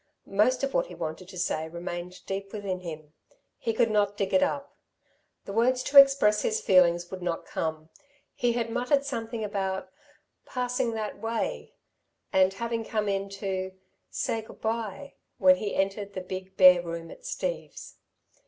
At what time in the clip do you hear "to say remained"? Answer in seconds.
1.29-2.25